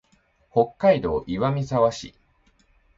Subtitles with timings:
[0.51, 2.15] 北海道岩見沢市